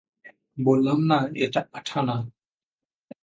[0.57, 2.15] বললাম না, এটা আঠা না!